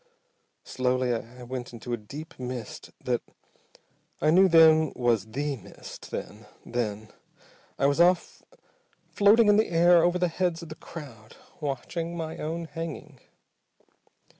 [0.63, 3.21] Slowly I went into a deep mist that
[4.19, 7.09] I knew then was the mist, then then
[7.77, 8.41] I was off
[9.11, 13.19] floating in the air over the heads of the crowd, watching my own hanging!